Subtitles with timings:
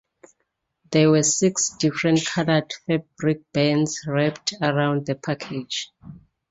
[0.89, 5.91] There were six different colored fabric bands wrapped around the package.